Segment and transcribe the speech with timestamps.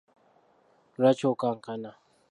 [0.99, 1.91] Lwaki okankana?